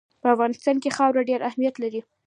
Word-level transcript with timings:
په 0.21 0.27
افغانستان 0.35 0.75
کې 0.83 0.95
خاوره 0.97 1.21
ډېر 1.29 1.41
اهمیت 1.49 1.75
لري. 1.83 2.01